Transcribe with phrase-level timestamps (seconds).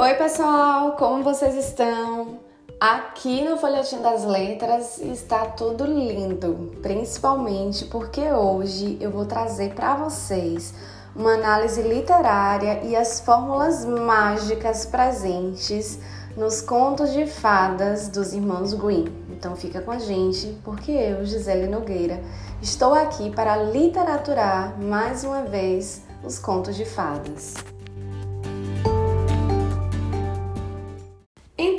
[0.00, 2.38] Oi, pessoal, como vocês estão?
[2.78, 9.96] Aqui no Folhetim das Letras está tudo lindo, principalmente porque hoje eu vou trazer para
[9.96, 10.72] vocês
[11.16, 15.98] uma análise literária e as fórmulas mágicas presentes
[16.36, 19.06] nos contos de fadas dos irmãos Green.
[19.32, 22.22] Então fica com a gente, porque eu, Gisele Nogueira,
[22.62, 27.56] estou aqui para literaturar mais uma vez os contos de fadas.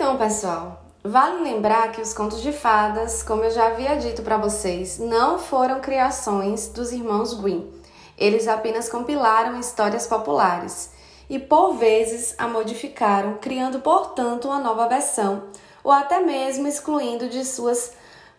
[0.10, 4.38] Então, pessoal, vale lembrar que os contos de fadas, como eu já havia dito para
[4.38, 7.72] vocês, não foram criações dos irmãos Green.
[8.18, 10.90] Eles apenas compilaram histórias populares
[11.30, 15.44] e por vezes a modificaram, criando, portanto, uma nova versão,
[15.84, 17.94] ou até mesmo excluindo de suas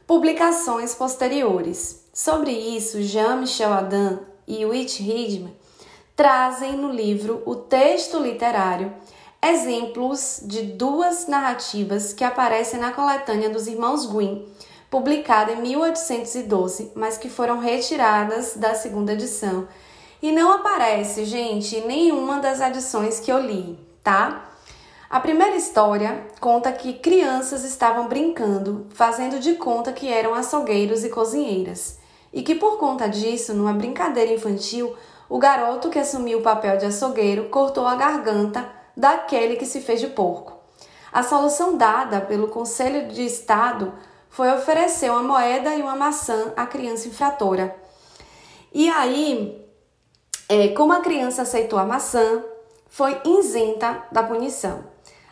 [0.09, 2.05] publicações posteriores.
[2.13, 5.57] Sobre isso, Jean-Michel Adam e Whit Hidman
[6.17, 8.93] trazem no livro O Texto Literário
[9.43, 14.47] exemplos de duas narrativas que aparecem na coletânea dos Irmãos Green,
[14.91, 19.67] publicada em 1812, mas que foram retiradas da segunda edição.
[20.21, 24.47] E não aparece, gente, nenhuma das edições que eu li, tá?
[25.09, 31.09] A primeira história conta que crianças estavam brincando, fazendo de conta que eram açougueiros e
[31.09, 31.99] cozinheiras,
[32.33, 34.95] e que por conta disso, numa brincadeira infantil,
[35.29, 40.01] o garoto que assumiu o papel de açougueiro cortou a garganta daquele que se fez
[40.01, 40.59] de porco.
[41.13, 43.93] A solução dada pelo Conselho de Estado
[44.29, 47.77] foi oferecer uma moeda e uma maçã à criança infratora.
[48.73, 49.67] E aí,
[50.49, 52.45] é, como a criança aceitou a maçã,
[52.89, 54.85] foi isenta da punição.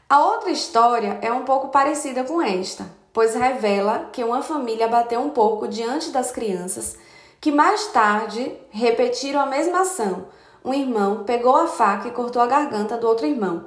[0.09, 5.21] A outra história é um pouco parecida com esta, pois revela que uma família bateu
[5.21, 6.97] um porco diante das crianças,
[7.41, 10.27] que mais tarde repetiram a mesma ação,
[10.65, 13.65] um irmão pegou a faca e cortou a garganta do outro irmão.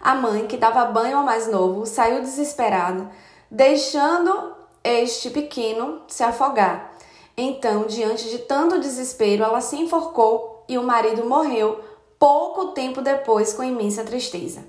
[0.00, 3.10] A mãe, que dava banho ao mais novo, saiu desesperada,
[3.50, 6.92] deixando este pequeno se afogar.
[7.36, 11.80] Então, diante de tanto desespero, ela se enforcou e o marido morreu
[12.18, 14.64] pouco tempo depois com imensa tristeza.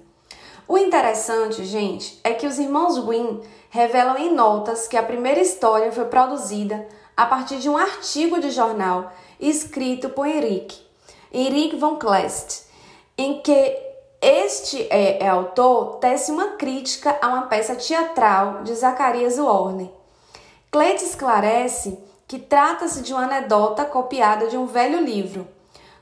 [0.67, 5.91] O interessante, gente, é que os irmãos Green revelam em notas que a primeira história
[5.91, 10.79] foi produzida a partir de um artigo de jornal escrito por Henrique,
[11.34, 12.64] Henrik von Kleist,
[13.18, 13.78] em que
[14.22, 19.88] este é, é, autor tece uma crítica a uma peça teatral de Zacarias Warner.
[20.70, 21.97] Kleist esclarece
[22.28, 25.47] que trata-se de uma anedota copiada de um velho livro.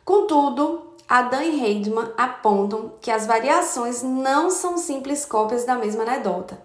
[0.03, 6.59] Contudo, Adam e Heidman apontam que as variações não são simples cópias da mesma anedota.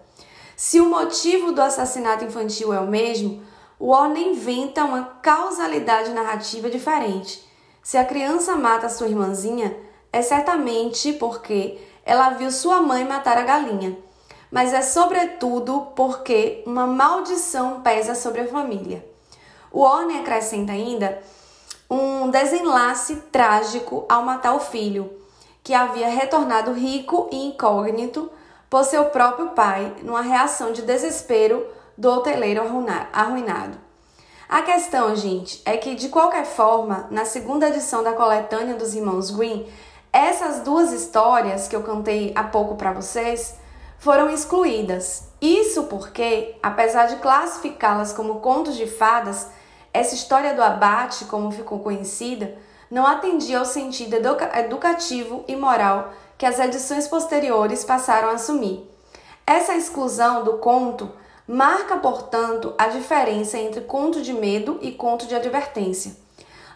[0.57, 3.43] Se o motivo do assassinato infantil é o mesmo,
[3.79, 7.44] Warner inventa uma causalidade narrativa diferente
[7.85, 9.77] se a criança mata sua irmãzinha,
[10.11, 13.95] é certamente porque ela viu sua mãe matar a galinha,
[14.49, 19.07] mas é sobretudo porque uma maldição pesa sobre a família.
[19.71, 21.21] O Warner acrescenta ainda
[21.87, 25.21] um desenlace trágico ao matar o filho,
[25.63, 28.31] que havia retornado rico e incógnito
[28.67, 31.63] por seu próprio pai, numa reação de desespero
[31.95, 32.63] do hoteleiro
[33.13, 33.84] arruinado.
[34.47, 39.31] A questão, gente, é que de qualquer forma, na segunda edição da coletânea dos Irmãos
[39.31, 39.65] Green,
[40.13, 43.55] essas duas histórias que eu cantei há pouco para vocês
[43.97, 45.29] foram excluídas.
[45.41, 49.47] Isso porque, apesar de classificá-las como contos de fadas,
[49.91, 52.55] essa história do abate, como ficou conhecida,
[52.91, 58.87] não atendia ao sentido educativo e moral que as edições posteriores passaram a assumir.
[59.47, 61.11] Essa exclusão do conto
[61.47, 66.17] Marca, portanto, a diferença entre conto de medo e conto de advertência.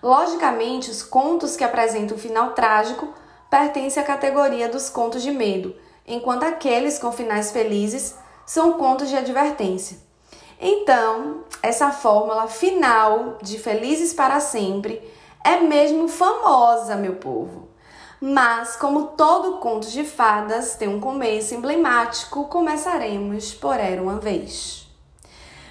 [0.03, 3.12] Logicamente, os contos que apresentam um final trágico
[3.50, 5.75] pertencem à categoria dos contos de medo,
[6.07, 8.16] enquanto aqueles com finais felizes
[8.46, 9.97] são contos de advertência.
[10.62, 15.01] Então, essa fórmula final de felizes para sempre
[15.44, 17.69] é mesmo famosa, meu povo.
[18.21, 24.86] Mas, como todo conto de fadas tem um começo emblemático, começaremos por Era uma Vez.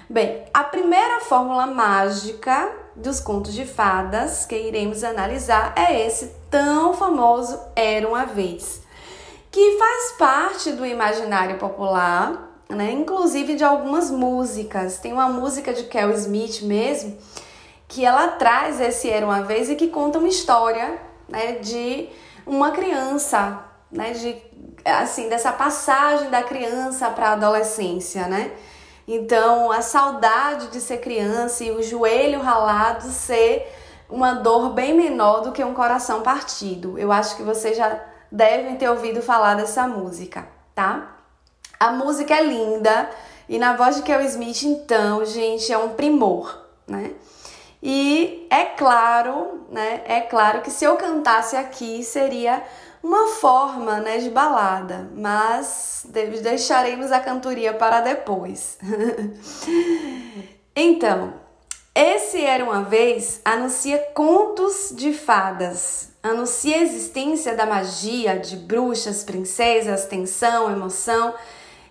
[0.09, 6.95] Bem, a primeira fórmula mágica dos contos de fadas que iremos analisar é esse tão
[6.95, 8.81] famoso Era uma Vez,
[9.51, 12.91] que faz parte do imaginário popular, né?
[12.91, 14.97] inclusive de algumas músicas.
[14.97, 17.15] Tem uma música de Kel Smith mesmo,
[17.87, 22.09] que ela traz esse Era uma Vez e que conta uma história né, de
[22.49, 24.41] uma criança, né, de
[24.83, 28.51] assim, dessa passagem da criança para a adolescência, né?
[29.07, 33.67] Então, a saudade de ser criança e o joelho ralado ser
[34.09, 36.97] uma dor bem menor do que um coração partido.
[36.97, 37.99] Eu acho que você já
[38.31, 41.17] devem ter ouvido falar dessa música, tá?
[41.79, 43.09] A música é linda
[43.47, 47.11] e na voz de Kel Smith, então, gente, é um primor, né?
[47.81, 50.01] E é claro, né?
[50.05, 52.61] É claro que se eu cantasse aqui seria
[53.01, 56.05] uma forma, né, de balada, mas
[56.41, 58.77] deixaremos a cantoria para depois.
[60.75, 61.33] então,
[61.95, 69.23] esse era uma vez anuncia contos de fadas, anuncia a existência da magia, de bruxas,
[69.23, 71.33] princesas, tensão, emoção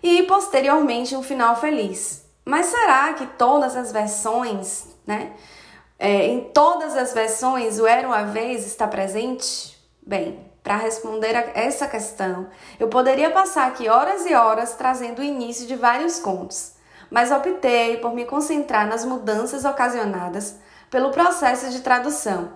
[0.03, 2.23] e posteriormente um final feliz.
[2.45, 5.33] Mas será que todas as versões, né?
[6.01, 9.77] É, em todas as versões o Era uma Vez está presente?
[10.01, 12.47] Bem, para responder a essa questão,
[12.79, 16.71] eu poderia passar aqui horas e horas trazendo o início de vários contos,
[17.11, 20.55] mas optei por me concentrar nas mudanças ocasionadas
[20.89, 22.49] pelo processo de tradução.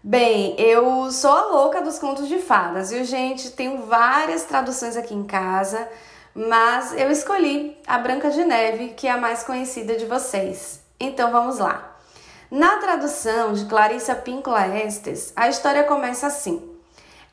[0.00, 3.50] Bem, eu sou a louca dos contos de fadas, viu, gente?
[3.50, 5.88] Tenho várias traduções aqui em casa,
[6.32, 10.80] mas eu escolhi a Branca de Neve, que é a mais conhecida de vocês.
[11.00, 11.89] Então vamos lá.
[12.50, 16.60] Na tradução de Clarissa Pinkola Estes, a história começa assim.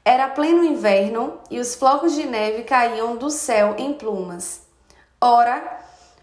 [0.05, 4.61] Era pleno inverno e os flocos de neve caíam do céu em plumas.
[5.19, 5.79] Ora,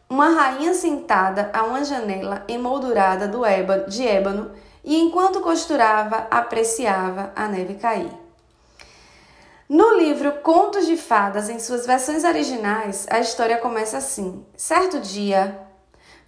[0.08, 4.52] uma rainha sentada a uma janela emoldurada ébano, de ébano
[4.85, 8.12] e enquanto costurava, apreciava a neve cair.
[9.69, 15.58] No livro Contos de Fadas, em suas versões originais, a história começa assim: Certo dia,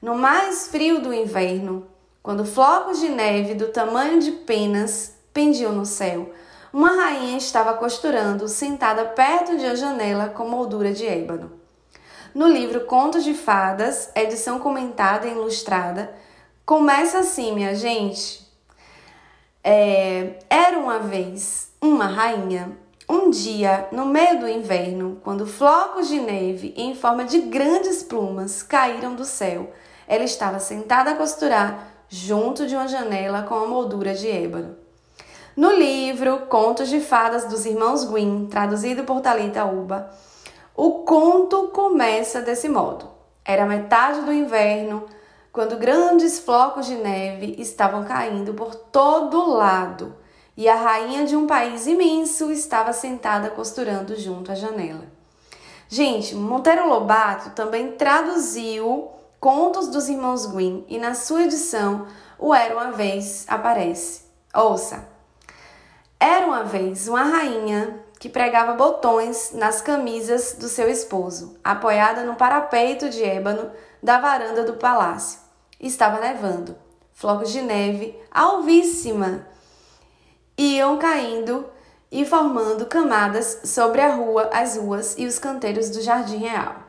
[0.02, 1.86] no mais frio do inverno,
[2.26, 6.32] quando flocos de neve do tamanho de penas pendiam no céu,
[6.73, 11.52] uma rainha estava costurando, sentada perto de uma janela com moldura de ébano.
[12.34, 16.17] No livro Contos de Fadas, edição comentada e ilustrada,
[16.64, 18.44] começa assim, minha gente.
[19.62, 22.76] É, era uma vez uma rainha,
[23.08, 28.64] um dia, no meio do inverno, quando flocos de neve em forma de grandes plumas
[28.64, 29.73] caíram do céu,
[30.08, 34.76] ela estava sentada a costurar junto de uma janela com a moldura de ébano.
[35.56, 40.11] No livro Contos de Fadas dos Irmãos Grimm, traduzido por Talita Uba,
[40.75, 43.08] o conto começa desse modo.
[43.44, 45.06] Era metade do inverno,
[45.50, 50.14] quando grandes flocos de neve estavam caindo por todo lado,
[50.55, 55.05] e a rainha de um país imenso estava sentada costurando junto à janela.
[55.88, 62.06] Gente, Monteiro Lobato também traduziu Contos dos Irmãos Grimm e na sua edição
[62.38, 64.23] o Era uma Vez aparece.
[64.55, 65.06] Ouça!
[66.19, 72.35] Era uma vez uma rainha que pregava botões nas camisas do seu esposo, apoiada no
[72.35, 73.71] parapeito de ébano
[74.03, 75.41] da varanda do palácio.
[75.79, 76.75] Estava nevando.
[77.12, 79.47] Flocos de neve alvíssima
[80.56, 81.67] iam caindo
[82.11, 86.86] e formando camadas sobre a rua, as ruas e os canteiros do jardim real.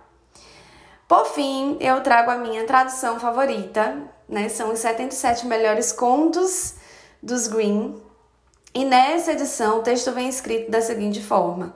[1.08, 4.50] Por fim, eu trago a minha tradução favorita, né?
[4.50, 6.76] São os 77 melhores contos
[7.24, 7.96] dos Green.
[8.76, 11.74] E nessa edição o texto vem escrito da seguinte forma: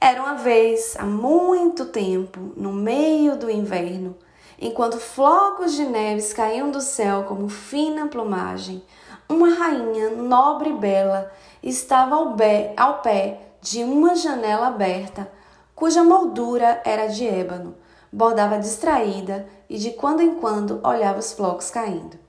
[0.00, 4.16] Era uma vez, há muito tempo, no meio do inverno,
[4.60, 8.80] enquanto flocos de neves caíam do céu como fina plumagem,
[9.28, 11.32] uma rainha nobre e bela
[11.64, 12.36] estava ao,
[12.76, 15.28] ao pé de uma janela aberta,
[15.74, 17.81] cuja moldura era de ébano
[18.12, 22.20] bordava distraída e de quando em quando olhava os flocos caindo.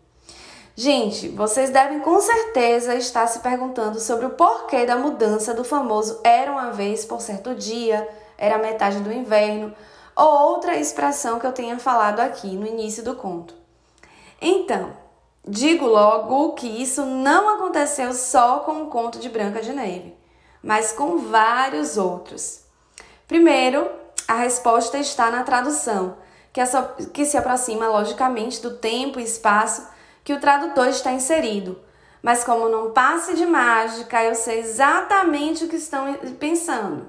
[0.75, 6.20] Gente, vocês devem com certeza estar se perguntando sobre o porquê da mudança do famoso
[6.24, 9.74] era uma vez por certo dia, era metade do inverno,
[10.16, 13.54] ou outra expressão que eu tenha falado aqui no início do conto.
[14.42, 14.94] Então,
[15.48, 20.16] digo logo que isso não aconteceu só com o conto de Branca de Neve,
[20.62, 22.62] mas com vários outros.
[23.28, 23.90] Primeiro,
[24.27, 26.18] a resposta está na tradução,
[26.51, 26.82] que, é só,
[27.13, 29.88] que se aproxima logicamente do tempo e espaço
[30.24, 31.80] que o tradutor está inserido.
[32.22, 37.08] Mas como não passe de mágica, eu sei exatamente o que estão pensando.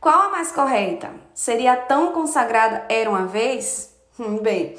[0.00, 1.10] Qual a mais correta?
[1.34, 3.94] Seria tão consagrada era uma vez?
[4.18, 4.76] Hum, bem,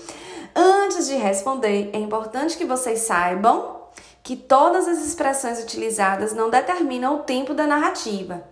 [0.55, 3.81] antes de responder, é importante que vocês saibam
[4.21, 8.43] que todas as expressões utilizadas não determinam o tempo da narrativa.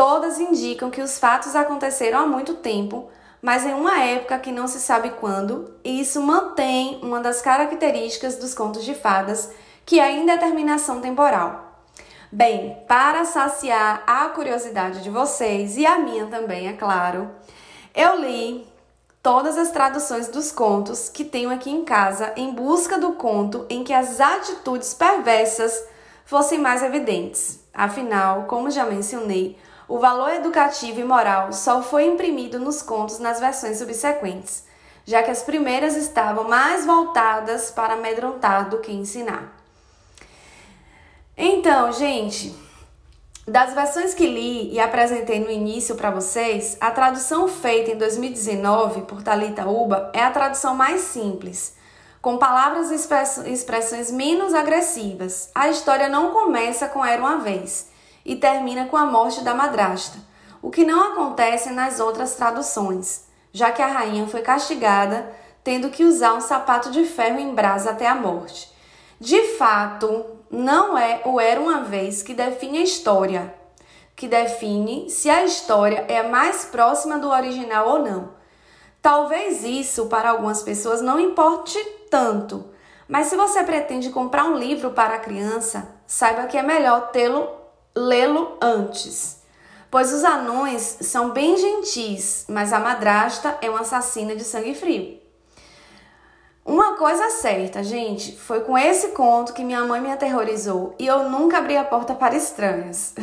[0.00, 3.10] Todas indicam que os fatos aconteceram há muito tempo,
[3.42, 8.36] mas em uma época que não se sabe quando, e isso mantém uma das características
[8.36, 9.50] dos contos de fadas,
[9.84, 11.84] que é a indeterminação temporal.
[12.32, 17.30] Bem, para saciar a curiosidade de vocês e a minha também, é claro,
[17.94, 18.66] eu li
[19.22, 23.84] todas as traduções dos contos que tenho aqui em casa em busca do conto em
[23.84, 25.78] que as atitudes perversas
[26.24, 27.60] fossem mais evidentes.
[27.74, 29.58] Afinal, como já mencionei,
[29.90, 34.62] o valor educativo e moral só foi imprimido nos contos nas versões subsequentes,
[35.04, 39.52] já que as primeiras estavam mais voltadas para amedrontar do que ensinar.
[41.36, 42.54] Então, gente,
[43.48, 49.02] das versões que li e apresentei no início para vocês, a tradução feita em 2019
[49.02, 51.74] por Talita Uba é a tradução mais simples,
[52.22, 55.50] com palavras e expressões menos agressivas.
[55.52, 57.89] A história não começa com Era uma vez
[58.24, 60.18] e termina com a morte da madrasta,
[60.62, 66.04] o que não acontece nas outras traduções, já que a rainha foi castigada tendo que
[66.04, 68.72] usar um sapato de ferro em brasa até a morte.
[69.18, 73.54] De fato, não é o era uma vez que define a história,
[74.16, 78.30] que define se a história é mais próxima do original ou não.
[79.02, 81.78] Talvez isso para algumas pessoas não importe
[82.10, 82.64] tanto,
[83.08, 87.48] mas se você pretende comprar um livro para a criança, saiba que é melhor tê-lo
[87.94, 89.40] lê-lo antes.
[89.90, 95.18] Pois os anões são bem gentis, mas a madrasta é uma assassina de sangue frio.
[96.64, 101.28] Uma coisa certa, gente, foi com esse conto que minha mãe me aterrorizou e eu
[101.28, 103.14] nunca abri a porta para estranhos.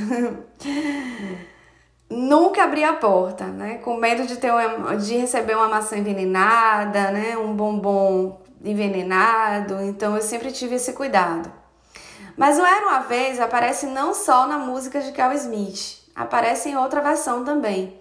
[2.09, 3.77] nunca abri a porta, né?
[3.77, 7.37] Com medo de ter uma, de receber uma maçã envenenada, né?
[7.37, 9.81] Um bombom envenenado.
[9.83, 11.51] Então eu sempre tive esse cuidado.
[12.37, 16.77] Mas o Era uma vez aparece não só na música de Cal Smith, aparece em
[16.77, 17.99] outra versão também.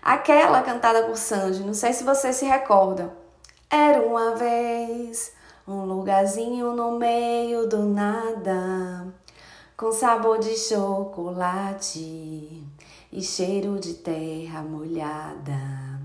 [0.00, 3.10] Aquela cantada por Sandy, não sei se vocês se recordam.
[3.68, 5.32] Era uma vez
[5.66, 9.08] um lugarzinho no meio do nada,
[9.76, 11.98] com sabor de chocolate
[13.10, 16.00] e cheiro de terra molhada.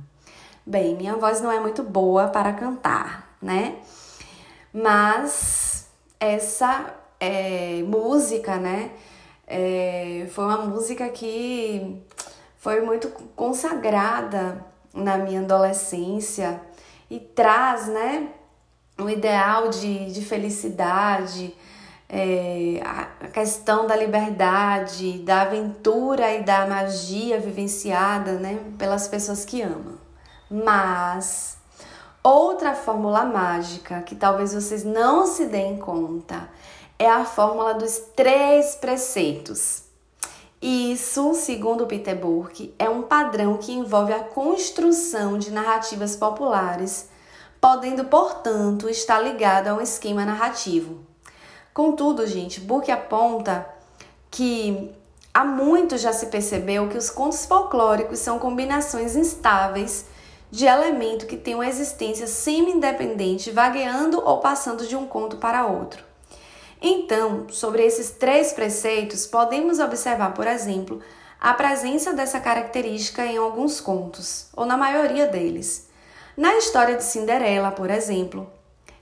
[0.66, 3.78] Bem, minha voz não é muito boa para cantar, né?
[4.74, 5.88] Mas
[6.20, 8.92] essa é, música, né?
[9.48, 12.04] É, foi uma música que
[12.58, 16.60] foi muito consagrada na minha adolescência
[17.10, 18.28] e traz, né,
[19.00, 21.56] um ideal de, de felicidade,
[22.10, 29.62] é, a questão da liberdade, da aventura e da magia vivenciada, né, pelas pessoas que
[29.62, 29.98] amam.
[30.50, 31.58] Mas
[32.24, 36.50] outra fórmula mágica que talvez vocês não se deem conta
[37.00, 39.84] é a fórmula dos três preceitos.
[40.60, 47.10] Isso, segundo Peter Burke, é um padrão que envolve a construção de narrativas populares,
[47.62, 51.00] podendo, portanto, estar ligado a um esquema narrativo.
[51.74, 53.70] Contudo, gente, Burke aponta
[54.32, 54.92] que
[55.32, 60.06] há muito já se percebeu que os contos folclóricos são combinações instáveis
[60.50, 66.07] de elemento que têm uma existência semi-independente, vagueando ou passando de um conto para outro.
[66.82, 71.02] Então, sobre esses três preceitos, podemos observar, por exemplo,
[71.40, 75.88] a presença dessa característica em alguns contos, ou na maioria deles.
[76.36, 78.50] Na história de Cinderela, por exemplo,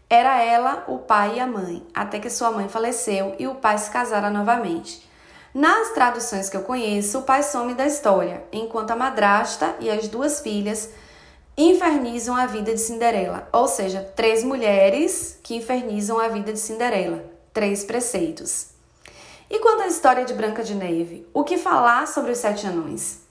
[0.09, 3.77] era ela, o pai e a mãe, até que sua mãe faleceu e o pai
[3.77, 5.09] se casara novamente.
[5.53, 10.07] Nas traduções que eu conheço, o pai some da história, enquanto a madrasta e as
[10.07, 10.89] duas filhas
[11.57, 17.34] infernizam a vida de Cinderela, ou seja, três mulheres que infernizam a vida de Cinderela
[17.55, 18.67] três preceitos.
[19.49, 23.21] E quanto à história de Branca de Neve, o que falar sobre os sete anões?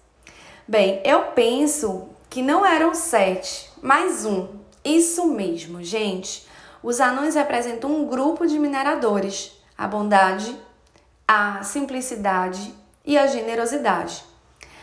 [0.66, 4.48] Bem, eu penso que não eram sete, mas um.
[4.82, 6.48] Isso mesmo, gente.
[6.82, 10.58] Os anões representam um grupo de mineradores: a bondade,
[11.28, 14.24] a simplicidade e a generosidade.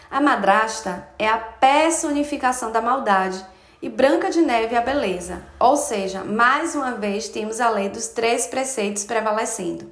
[0.09, 3.43] A madrasta é a personificação da maldade
[3.81, 5.41] e Branca de Neve a beleza.
[5.59, 9.91] Ou seja, mais uma vez temos a lei dos três preceitos prevalecendo.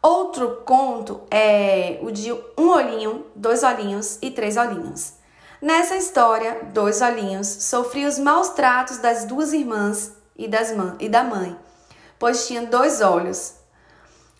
[0.00, 5.14] Outro conto é o de um olhinho, dois olhinhos e três olhinhos.
[5.60, 11.22] Nessa história, dois olhinhos sofria os maus tratos das duas irmãs e, das e da
[11.22, 11.54] mãe,
[12.18, 13.56] pois tinha dois olhos,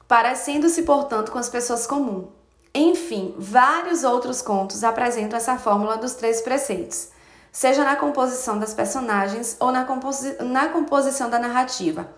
[0.09, 2.29] parecendo-se, portanto, com as pessoas comuns.
[2.75, 7.09] Enfim, vários outros contos apresentam essa fórmula dos três preceitos
[7.53, 12.09] seja na composição das personagens ou na, composi na composição da narrativa.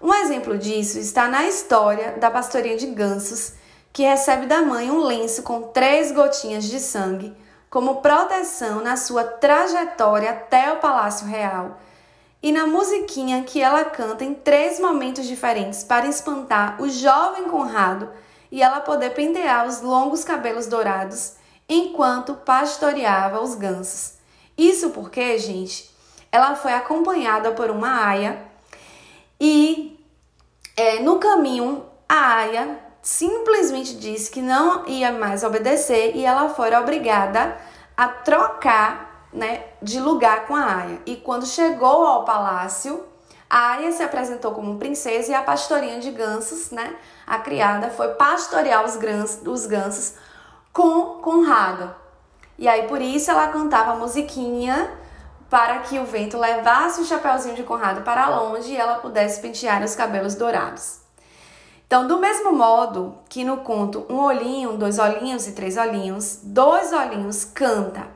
[0.00, 3.54] Um exemplo disso está na história da pastorinha de gansos,
[3.92, 7.36] que recebe da mãe um lenço com três gotinhas de sangue
[7.70, 11.78] como proteção na sua trajetória até o Palácio Real,
[12.42, 18.08] e na musiquinha que ela canta em três momentos diferentes para espantar o jovem Conrado
[18.50, 21.34] e ela poder pentear os longos cabelos dourados
[21.68, 24.17] enquanto pastoreava os gansos.
[24.58, 25.88] Isso porque, gente,
[26.30, 28.42] ela foi acompanhada por uma aia
[29.40, 30.04] e
[30.76, 36.74] é, no caminho a aia simplesmente disse que não ia mais obedecer e ela foi
[36.74, 37.56] obrigada
[37.96, 41.00] a trocar né, de lugar com a Aya.
[41.06, 43.04] E quando chegou ao palácio,
[43.48, 46.96] a Aya se apresentou como princesa e a pastorinha de gansos, né,
[47.26, 50.14] a criada, foi pastorear os, grãos, os gansos
[50.72, 51.94] com Conrado.
[52.58, 54.90] E aí por isso ela cantava a musiquinha
[55.48, 59.82] para que o vento levasse o chapeuzinho de Conrado para longe e ela pudesse pentear
[59.82, 60.98] os cabelos dourados.
[61.86, 66.92] Então, do mesmo modo que no conto Um Olhinho, Dois Olhinhos e Três Olhinhos, Dois
[66.92, 68.06] Olhinhos canta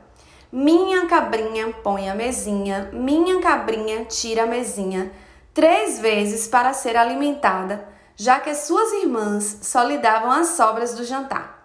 [0.51, 5.11] Minha cabrinha põe a mesinha, minha cabrinha tira a mesinha,
[5.55, 10.93] três vezes para ser alimentada, já que as suas irmãs só lhe davam as sobras
[10.93, 11.62] do jantar.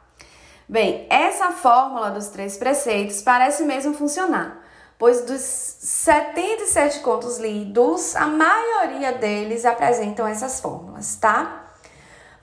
[0.69, 8.27] Bem, essa fórmula dos três preceitos parece mesmo funcionar pois dos 77 contos lidos, a
[8.27, 11.67] maioria deles apresentam essas fórmulas, tá?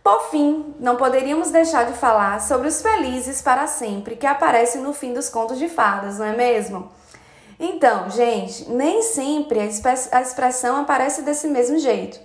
[0.01, 4.94] Por fim, não poderíamos deixar de falar sobre os felizes para sempre que aparecem no
[4.94, 6.89] fim dos contos de fadas, não é mesmo?
[7.60, 9.60] Então, gente, nem sempre
[10.12, 12.20] a expressão aparece desse mesmo jeito.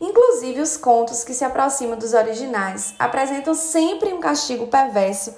[0.00, 5.34] Inclusive, os contos que se aproximam dos originais apresentam sempre um castigo perverso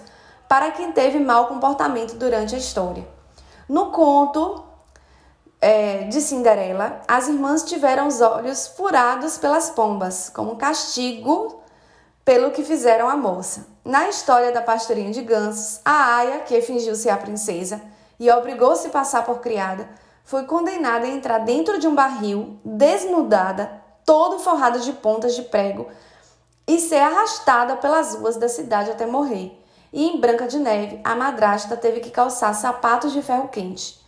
[0.48, 3.06] para quem teve mau comportamento durante a história.
[3.68, 4.64] No conto
[5.60, 11.60] é, de Cinderela, as irmãs tiveram os olhos furados pelas pombas, como castigo
[12.24, 13.66] pelo que fizeram à moça.
[13.84, 17.80] Na história da pastorinha de gansos, a Aya, que fingiu ser a princesa
[18.18, 19.88] e obrigou-se a passar por criada,
[20.24, 25.88] foi condenada a entrar dentro de um barril, desnudada, todo forrada de pontas de prego,
[26.66, 29.60] e ser arrastada pelas ruas da cidade até morrer
[29.96, 33.98] e em Branca de Neve, a madrasta teve que calçar sapatos de ferro quente.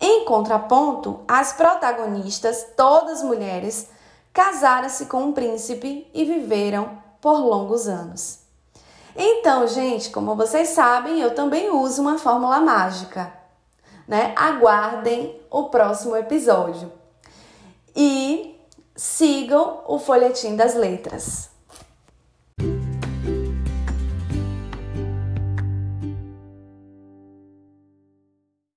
[0.00, 3.88] Em contraponto, as protagonistas, todas mulheres,
[4.32, 8.38] casaram-se com um príncipe e viveram por longos anos.
[9.16, 13.32] Então, gente, como vocês sabem, eu também uso uma fórmula mágica.
[14.06, 14.32] Né?
[14.36, 16.92] Aguardem o próximo episódio.
[17.96, 18.51] E
[19.02, 21.51] sigam o Folhetim das Letras.